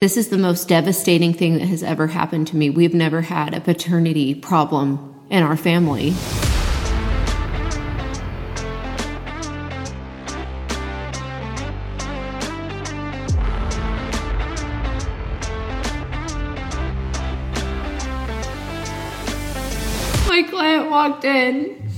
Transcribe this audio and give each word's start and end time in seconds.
This 0.00 0.16
is 0.16 0.28
the 0.28 0.38
most 0.38 0.68
devastating 0.68 1.34
thing 1.34 1.54
that 1.54 1.66
has 1.66 1.82
ever 1.82 2.06
happened 2.06 2.46
to 2.46 2.56
me. 2.56 2.70
We've 2.70 2.94
never 2.94 3.20
had 3.20 3.52
a 3.52 3.60
paternity 3.60 4.32
problem 4.32 5.12
in 5.28 5.42
our 5.42 5.56
family. 5.56 6.10
My 20.28 20.44
client 20.48 20.90
walked 20.92 21.24
in 21.24 21.90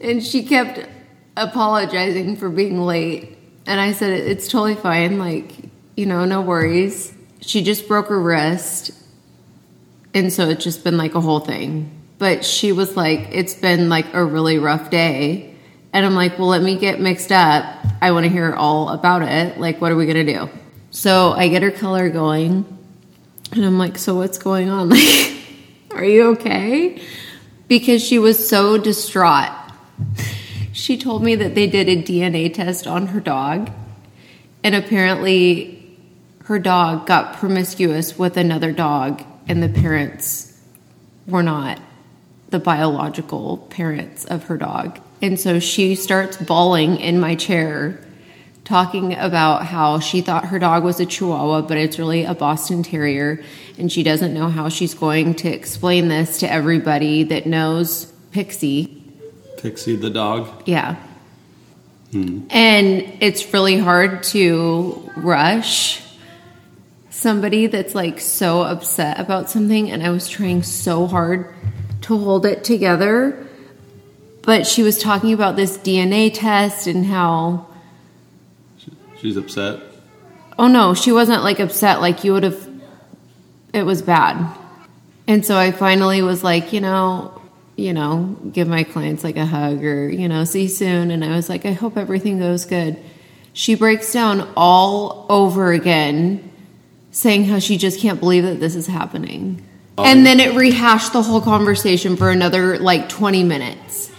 and 0.00 0.24
she 0.24 0.44
kept 0.44 0.88
apologizing 1.36 2.36
for 2.36 2.48
being 2.48 2.80
late. 2.80 3.36
And 3.66 3.78
I 3.82 3.92
said, 3.92 4.14
It's 4.14 4.48
totally 4.48 4.76
fine. 4.76 5.18
Like, 5.18 5.52
you 5.94 6.06
know, 6.06 6.24
no 6.24 6.40
worries. 6.40 7.14
She 7.46 7.62
just 7.62 7.88
broke 7.88 8.08
her 8.08 8.20
wrist. 8.20 8.90
And 10.12 10.32
so 10.32 10.48
it's 10.48 10.64
just 10.64 10.84
been 10.84 10.96
like 10.96 11.14
a 11.14 11.20
whole 11.20 11.40
thing. 11.40 11.90
But 12.18 12.44
she 12.44 12.72
was 12.72 12.96
like, 12.96 13.28
It's 13.32 13.54
been 13.54 13.88
like 13.88 14.14
a 14.14 14.24
really 14.24 14.58
rough 14.58 14.90
day. 14.90 15.54
And 15.92 16.06
I'm 16.06 16.14
like, 16.14 16.38
Well, 16.38 16.48
let 16.48 16.62
me 16.62 16.78
get 16.78 17.00
mixed 17.00 17.32
up. 17.32 17.64
I 18.00 18.12
want 18.12 18.24
to 18.24 18.30
hear 18.30 18.54
all 18.54 18.88
about 18.90 19.22
it. 19.22 19.58
Like, 19.58 19.80
what 19.80 19.92
are 19.92 19.96
we 19.96 20.06
going 20.06 20.26
to 20.26 20.32
do? 20.32 20.50
So 20.90 21.32
I 21.32 21.48
get 21.48 21.62
her 21.62 21.70
color 21.70 22.08
going. 22.10 22.64
And 23.52 23.64
I'm 23.64 23.78
like, 23.78 23.98
So 23.98 24.14
what's 24.14 24.38
going 24.38 24.68
on? 24.68 24.92
Like, 25.94 26.00
are 26.00 26.04
you 26.04 26.30
okay? 26.30 27.00
Because 27.68 28.02
she 28.02 28.18
was 28.18 28.48
so 28.48 28.78
distraught. 28.78 29.52
She 30.72 30.98
told 30.98 31.22
me 31.22 31.36
that 31.36 31.54
they 31.54 31.68
did 31.68 31.88
a 31.88 32.02
DNA 32.02 32.52
test 32.52 32.88
on 32.88 33.06
her 33.08 33.20
dog, 33.20 33.70
and 34.64 34.74
apparently 34.74 35.83
her 36.44 36.58
dog 36.58 37.06
got 37.06 37.36
promiscuous 37.36 38.18
with 38.18 38.36
another 38.36 38.70
dog, 38.70 39.22
and 39.48 39.62
the 39.62 39.68
parents 39.68 40.60
were 41.26 41.42
not 41.42 41.80
the 42.50 42.58
biological 42.58 43.58
parents 43.70 44.24
of 44.26 44.44
her 44.44 44.58
dog. 44.58 45.00
And 45.22 45.40
so 45.40 45.58
she 45.58 45.94
starts 45.94 46.36
bawling 46.36 46.98
in 46.98 47.18
my 47.18 47.34
chair, 47.34 47.98
talking 48.64 49.14
about 49.14 49.64
how 49.64 50.00
she 50.00 50.20
thought 50.20 50.46
her 50.46 50.58
dog 50.58 50.84
was 50.84 51.00
a 51.00 51.06
Chihuahua, 51.06 51.62
but 51.62 51.78
it's 51.78 51.98
really 51.98 52.24
a 52.24 52.34
Boston 52.34 52.82
Terrier, 52.82 53.42
and 53.78 53.90
she 53.90 54.02
doesn't 54.02 54.34
know 54.34 54.48
how 54.48 54.68
she's 54.68 54.92
going 54.92 55.34
to 55.36 55.48
explain 55.48 56.08
this 56.08 56.40
to 56.40 56.52
everybody 56.52 57.22
that 57.24 57.46
knows 57.46 58.12
Pixie. 58.32 59.02
Pixie 59.56 59.96
the 59.96 60.10
dog. 60.10 60.50
Yeah. 60.66 60.96
Hmm. 62.12 62.42
And 62.50 63.16
it's 63.20 63.50
really 63.54 63.78
hard 63.78 64.22
to 64.24 65.10
rush 65.16 66.03
somebody 67.24 67.66
that's 67.66 67.94
like 67.94 68.20
so 68.20 68.60
upset 68.60 69.18
about 69.18 69.48
something. 69.48 69.90
And 69.90 70.02
I 70.02 70.10
was 70.10 70.28
trying 70.28 70.62
so 70.62 71.06
hard 71.06 71.52
to 72.02 72.18
hold 72.18 72.44
it 72.44 72.62
together. 72.62 73.48
But 74.42 74.66
she 74.66 74.82
was 74.82 74.98
talking 74.98 75.32
about 75.32 75.56
this 75.56 75.78
DNA 75.78 76.30
test 76.32 76.86
and 76.86 77.06
how, 77.06 77.66
She's 79.18 79.38
upset. 79.38 79.80
oh 80.58 80.68
no, 80.68 80.92
she 80.92 81.12
wasn't 81.12 81.42
like 81.42 81.60
upset. 81.60 82.02
Like 82.02 82.24
you 82.24 82.34
would 82.34 82.42
have, 82.42 82.68
it 83.72 83.84
was 83.84 84.02
bad. 84.02 84.36
And 85.26 85.46
so 85.46 85.56
I 85.56 85.72
finally 85.72 86.20
was 86.20 86.44
like, 86.44 86.74
you 86.74 86.82
know, 86.82 87.40
you 87.76 87.94
know, 87.94 88.36
give 88.52 88.68
my 88.68 88.84
clients 88.84 89.24
like 89.24 89.38
a 89.38 89.46
hug 89.46 89.82
or, 89.82 90.10
you 90.10 90.28
know, 90.28 90.44
see 90.44 90.64
you 90.64 90.68
soon. 90.68 91.10
And 91.10 91.24
I 91.24 91.34
was 91.34 91.48
like, 91.48 91.64
I 91.64 91.72
hope 91.72 91.96
everything 91.96 92.38
goes 92.38 92.66
good. 92.66 92.98
She 93.54 93.76
breaks 93.76 94.12
down 94.12 94.46
all 94.56 95.24
over 95.30 95.72
again, 95.72 96.50
saying 97.14 97.44
how 97.44 97.58
she 97.58 97.78
just 97.78 98.00
can't 98.00 98.18
believe 98.18 98.42
that 98.42 98.60
this 98.60 98.74
is 98.74 98.86
happening. 98.86 99.64
Oh, 99.96 100.04
and 100.04 100.26
then 100.26 100.40
it 100.40 100.56
rehashed 100.56 101.12
the 101.12 101.22
whole 101.22 101.40
conversation 101.40 102.16
for 102.16 102.30
another 102.30 102.78
like 102.78 103.08
20 103.08 103.44
minutes. 103.44 104.10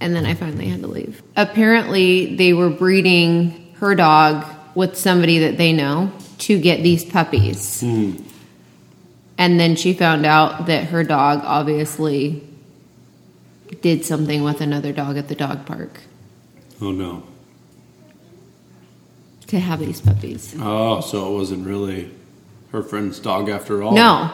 And 0.00 0.14
then 0.14 0.26
I 0.26 0.34
finally 0.34 0.68
had 0.68 0.80
to 0.80 0.86
leave. 0.86 1.22
Apparently, 1.36 2.36
they 2.36 2.52
were 2.52 2.70
breeding 2.70 3.74
her 3.78 3.94
dog 3.94 4.44
with 4.74 4.96
somebody 4.96 5.38
that 5.40 5.58
they 5.58 5.72
know 5.72 6.12
to 6.38 6.60
get 6.60 6.82
these 6.82 7.04
puppies. 7.04 7.80
Hmm. 7.80 8.16
And 9.38 9.60
then 9.60 9.76
she 9.76 9.92
found 9.92 10.24
out 10.24 10.66
that 10.66 10.84
her 10.84 11.04
dog 11.04 11.42
obviously 11.44 12.42
did 13.80 14.04
something 14.04 14.42
with 14.42 14.60
another 14.60 14.92
dog 14.92 15.18
at 15.18 15.28
the 15.28 15.34
dog 15.34 15.66
park 15.66 16.00
Oh 16.80 16.92
no. 16.92 17.22
To 19.48 19.60
have 19.60 19.80
these 19.80 20.00
puppies. 20.00 20.54
Oh, 20.58 21.00
so 21.00 21.32
it 21.32 21.38
wasn't 21.38 21.66
really 21.66 22.10
her 22.72 22.82
friend's 22.82 23.18
dog 23.20 23.48
after 23.48 23.82
all. 23.82 23.94
No. 23.94 24.30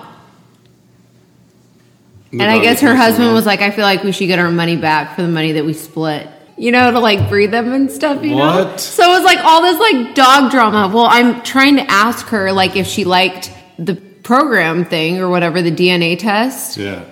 The 2.30 2.40
And 2.40 2.50
I 2.50 2.60
guess 2.60 2.80
her 2.80 2.94
husband 2.96 3.26
around. 3.26 3.34
was 3.34 3.44
like, 3.46 3.60
I 3.60 3.70
feel 3.70 3.84
like 3.84 4.02
we 4.04 4.12
should 4.12 4.26
get 4.26 4.38
our 4.38 4.50
money 4.50 4.76
back 4.76 5.16
for 5.16 5.22
the 5.22 5.28
money 5.28 5.52
that 5.52 5.64
we 5.64 5.74
split. 5.74 6.28
You 6.56 6.70
know, 6.70 6.90
to 6.90 6.98
like 7.00 7.28
breed 7.28 7.50
them 7.50 7.72
and 7.72 7.90
stuff, 7.90 8.22
you 8.24 8.36
know? 8.36 8.64
What? 8.64 8.80
So 8.80 9.02
it 9.04 9.16
was 9.16 9.24
like 9.24 9.38
all 9.44 9.62
this 9.62 9.78
like 9.80 10.14
dog 10.14 10.50
drama. 10.50 10.90
Well, 10.94 11.06
I'm 11.08 11.42
trying 11.42 11.76
to 11.76 11.90
ask 11.90 12.26
her 12.28 12.52
like 12.52 12.76
if 12.76 12.86
she 12.86 13.04
liked 13.04 13.50
the 13.78 13.96
program 13.96 14.84
thing 14.84 15.18
or 15.18 15.28
whatever, 15.28 15.60
the 15.62 15.70
DNA 15.72 16.18
test. 16.18 16.76
Yeah. 16.76 17.04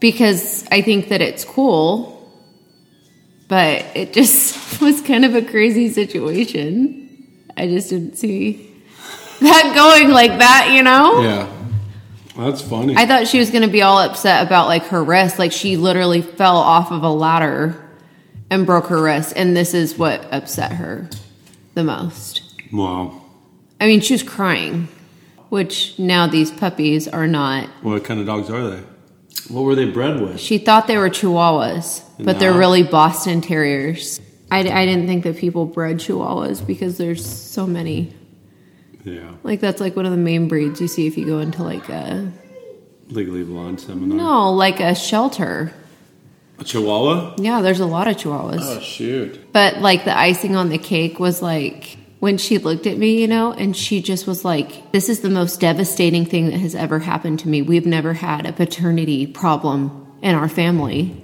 because 0.00 0.66
I 0.70 0.82
think 0.82 1.08
that 1.08 1.20
it's 1.20 1.44
cool, 1.44 2.19
but 3.50 3.84
it 3.94 4.14
just 4.14 4.80
was 4.80 5.02
kind 5.02 5.26
of 5.26 5.34
a 5.34 5.42
crazy 5.42 5.90
situation. 5.90 6.96
I 7.56 7.66
just 7.66 7.90
didn't 7.90 8.16
see 8.16 8.72
that 9.40 9.72
going 9.74 10.10
like 10.10 10.38
that, 10.38 10.70
you 10.72 10.82
know? 10.82 11.20
Yeah. 11.20 11.56
That's 12.36 12.62
funny. 12.62 12.94
I 12.96 13.06
thought 13.06 13.26
she 13.26 13.38
was 13.38 13.50
going 13.50 13.64
to 13.64 13.68
be 13.68 13.82
all 13.82 13.98
upset 13.98 14.46
about 14.46 14.68
like 14.68 14.84
her 14.84 15.02
wrist. 15.02 15.38
Like 15.38 15.52
she 15.52 15.76
literally 15.76 16.22
fell 16.22 16.56
off 16.56 16.92
of 16.92 17.02
a 17.02 17.10
ladder 17.10 17.90
and 18.48 18.64
broke 18.64 18.86
her 18.86 19.02
wrist. 19.02 19.34
And 19.36 19.54
this 19.56 19.74
is 19.74 19.98
what 19.98 20.32
upset 20.32 20.72
her 20.72 21.10
the 21.74 21.84
most. 21.84 22.42
wow. 22.72 23.20
I 23.80 23.86
mean, 23.86 24.00
she 24.00 24.14
was 24.14 24.22
crying, 24.22 24.88
which 25.48 25.98
now 25.98 26.26
these 26.26 26.50
puppies 26.50 27.08
are 27.08 27.26
not. 27.26 27.66
What 27.82 28.04
kind 28.04 28.20
of 28.20 28.26
dogs 28.26 28.48
are 28.48 28.70
they? 28.70 28.82
What 29.48 29.62
were 29.62 29.74
they 29.74 29.90
bred 29.90 30.20
with? 30.20 30.38
She 30.40 30.58
thought 30.58 30.86
they 30.86 30.96
were 30.96 31.10
Chihuahuas, 31.10 32.02
but 32.24 32.38
they're 32.38 32.52
really 32.52 32.82
Boston 32.82 33.40
Terriers. 33.40 34.20
I, 34.50 34.60
I 34.60 34.84
didn't 34.86 35.06
think 35.06 35.24
that 35.24 35.36
people 35.36 35.66
bred 35.66 35.98
Chihuahuas 35.98 36.66
because 36.66 36.98
there's 36.98 37.24
so 37.24 37.66
many. 37.66 38.14
Yeah. 39.04 39.32
Like 39.42 39.60
that's 39.60 39.80
like 39.80 39.96
one 39.96 40.04
of 40.06 40.10
the 40.12 40.18
main 40.18 40.48
breeds 40.48 40.80
you 40.80 40.88
see 40.88 41.06
if 41.06 41.16
you 41.16 41.24
go 41.26 41.38
into 41.38 41.62
like 41.62 41.88
a 41.88 42.30
Legally 43.08 43.42
Blonde 43.44 43.80
seminar. 43.80 44.16
no, 44.18 44.52
like 44.52 44.78
a 44.80 44.94
shelter. 44.94 45.72
A 46.58 46.64
Chihuahua? 46.64 47.36
Yeah, 47.38 47.62
there's 47.62 47.80
a 47.80 47.86
lot 47.86 48.06
of 48.06 48.16
Chihuahuas. 48.16 48.60
Oh 48.60 48.80
shoot. 48.80 49.52
But 49.52 49.78
like 49.78 50.04
the 50.04 50.16
icing 50.16 50.54
on 50.56 50.68
the 50.68 50.78
cake 50.78 51.18
was 51.18 51.40
like 51.42 51.96
when 52.20 52.36
she 52.38 52.58
looked 52.58 52.86
at 52.86 52.96
me, 52.96 53.20
you 53.20 53.26
know, 53.26 53.52
and 53.52 53.76
she 53.76 54.00
just 54.00 54.26
was 54.26 54.44
like, 54.44 54.92
This 54.92 55.08
is 55.08 55.20
the 55.20 55.30
most 55.30 55.58
devastating 55.60 56.24
thing 56.24 56.50
that 56.50 56.58
has 56.58 56.74
ever 56.74 57.00
happened 57.00 57.40
to 57.40 57.48
me. 57.48 57.62
We've 57.62 57.86
never 57.86 58.12
had 58.12 58.46
a 58.46 58.52
paternity 58.52 59.26
problem 59.26 60.06
in 60.22 60.34
our 60.34 60.48
family. 60.48 61.20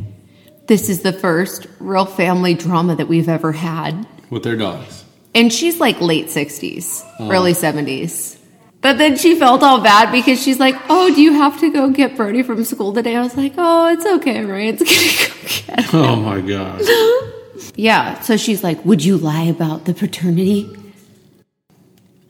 This 0.67 0.89
is 0.89 1.03
the 1.03 1.13
first 1.13 1.69
real 1.79 2.07
family 2.07 2.55
drama 2.55 2.97
that 2.97 3.07
we've 3.07 3.29
ever 3.29 3.53
had. 3.53 4.07
With 4.31 4.43
their 4.43 4.57
dogs. 4.57 5.05
And 5.35 5.53
she's 5.53 5.79
like 5.79 6.01
late 6.01 6.27
60s, 6.27 7.05
early 7.31 7.53
70s. 7.53 8.39
But 8.81 8.99
then 8.99 9.17
she 9.17 9.39
felt 9.39 9.63
all 9.63 9.81
bad 9.83 10.11
because 10.11 10.43
she's 10.43 10.59
like, 10.59 10.75
Oh, 10.89 11.15
do 11.15 11.21
you 11.21 11.35
have 11.35 11.61
to 11.61 11.71
go 11.71 11.91
get 11.91 12.17
Brody 12.17 12.43
from 12.43 12.65
school 12.65 12.95
today? 12.95 13.17
I 13.17 13.23
was 13.23 13.37
like, 13.37 13.53
Oh, 13.59 13.89
it's 13.89 14.07
okay, 14.07 14.45
Ryan's 14.45 14.81
gonna 14.83 14.97
go 15.29 15.35
get 15.43 15.91
him. 15.91 16.01
Oh 16.01 16.17
my 16.17 16.41
god. 16.41 16.83
Yeah. 17.75 18.21
So 18.21 18.37
she's 18.37 18.63
like, 18.65 18.83
Would 18.85 19.05
you 19.05 19.19
lie 19.19 19.45
about 19.45 19.85
the 19.85 19.95
paternity? 19.95 20.75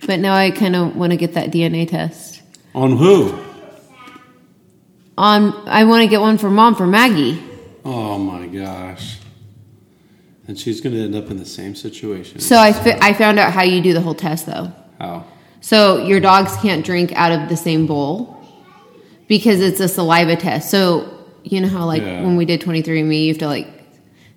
But 0.06 0.20
now 0.20 0.34
I 0.34 0.50
kind 0.52 0.76
of 0.76 0.96
want 0.96 1.10
to 1.12 1.16
get 1.16 1.34
that 1.34 1.50
DNA 1.50 1.88
test. 1.88 2.40
On 2.74 2.96
who? 2.96 3.36
On, 5.18 5.52
I 5.68 5.84
want 5.84 6.02
to 6.02 6.08
get 6.08 6.20
one 6.20 6.38
for 6.38 6.50
mom 6.50 6.74
for 6.74 6.86
Maggie. 6.86 7.42
Oh 7.84 8.18
my 8.18 8.46
gosh. 8.46 9.18
And 10.48 10.58
she's 10.58 10.80
gonna 10.80 10.98
end 10.98 11.14
up 11.16 11.30
in 11.30 11.38
the 11.38 11.46
same 11.46 11.74
situation. 11.74 12.38
So 12.40 12.56
I, 12.56 12.72
fi- 12.72 12.98
I 13.00 13.14
found 13.14 13.38
out 13.38 13.52
how 13.52 13.62
you 13.62 13.80
do 13.82 13.92
the 13.92 14.00
whole 14.00 14.14
test 14.14 14.46
though. 14.46 14.70
How? 15.00 15.24
So 15.60 16.04
your 16.06 16.20
dogs 16.20 16.54
can't 16.58 16.84
drink 16.84 17.12
out 17.16 17.32
of 17.32 17.48
the 17.48 17.56
same 17.56 17.86
bowl 17.86 18.32
because 19.26 19.60
it's 19.60 19.80
a 19.80 19.88
saliva 19.88 20.36
test. 20.36 20.70
So 20.70 21.24
you 21.42 21.60
know 21.60 21.68
how 21.68 21.86
like 21.86 22.02
Yeah. 22.02 22.22
when 22.22 22.36
we 22.36 22.44
did 22.44 22.60
23andMe, 22.60 23.22
you 23.22 23.28
have 23.28 23.38
to 23.38 23.46
like 23.48 23.75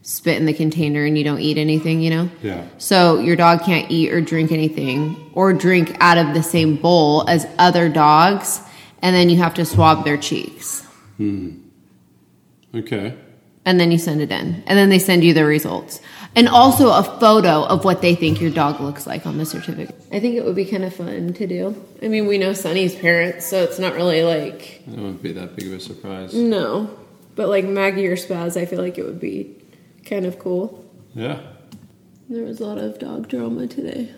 spit 0.02 0.38
in 0.38 0.46
the 0.46 0.54
container 0.54 1.06
and 1.06 1.18
you 1.18 1.24
don't 1.24 1.40
eat 1.40 1.58
anything, 1.58 2.02
you 2.02 2.10
know? 2.10 2.30
Yeah. 2.42 2.66
So 2.78 3.20
your 3.20 3.36
dog 3.36 3.64
can't 3.64 3.90
eat 3.92 4.12
or 4.12 4.22
drink 4.22 4.52
anything 4.52 5.32
or 5.34 5.54
drink 5.54 5.96
out 6.00 6.18
of 6.18 6.34
the 6.34 6.44
same 6.44 6.76
bowl 6.76 7.28
as 7.30 7.48
other 7.58 7.90
dogs, 7.90 8.62
and 9.02 9.16
then 9.16 9.30
you 9.30 9.38
have 9.38 9.54
to 9.56 9.66
swab 9.66 10.06
their 10.06 10.18
cheeks. 10.18 10.82
Hmm. 11.18 11.58
Okay. 12.74 13.16
And 13.66 13.80
then 13.80 13.92
you 13.92 13.98
send 13.98 14.22
it 14.22 14.32
in, 14.32 14.64
and 14.66 14.78
then 14.78 14.90
they 14.90 15.00
send 15.00 15.24
you 15.24 15.34
the 15.34 15.46
results. 15.46 16.00
And 16.36 16.48
also 16.48 16.90
a 16.92 17.04
photo 17.04 17.64
of 17.64 17.84
what 17.84 18.02
they 18.02 18.16
think 18.16 18.40
your 18.40 18.52
dog 18.52 18.80
looks 18.80 19.06
like 19.06 19.26
on 19.26 19.38
the 19.38 19.46
certificate. 19.46 19.96
I 20.12 20.20
think 20.20 20.36
it 20.36 20.46
would 20.46 20.56
be 20.56 20.66
kind 20.66 20.84
of 20.84 20.96
fun 20.96 21.34
to 21.34 21.48
do. 21.48 21.76
I 22.02 22.08
mean, 22.08 22.28
we 22.28 22.38
know 22.38 22.54
Sunny's 22.54 22.96
parents, 22.96 23.48
so 23.48 23.64
it's 23.64 23.80
not 23.80 23.94
really 23.94 24.24
like. 24.24 24.82
It 24.88 24.90
wouldn't 24.90 25.22
be 25.22 25.34
that 25.34 25.56
big 25.56 25.68
of 25.68 25.74
a 25.74 25.80
surprise. 25.80 26.34
No. 26.34 26.90
But 27.36 27.50
like 27.50 27.66
Maggie 27.66 28.08
or 28.08 28.16
Spaz, 28.16 28.60
I 28.60 28.66
feel 28.66 28.80
like 28.80 28.98
it 28.98 29.06
would 29.06 29.20
be 29.20 29.56
kind 30.10 30.26
of 30.26 30.40
cool. 30.40 30.84
Yeah. 31.14 31.40
There 32.30 32.44
was 32.44 32.60
a 32.60 32.66
lot 32.66 32.80
of 32.80 33.00
dog 33.00 33.28
drama 33.28 33.68
today. 33.68 34.12